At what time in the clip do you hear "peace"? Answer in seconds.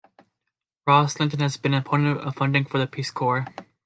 2.87-3.11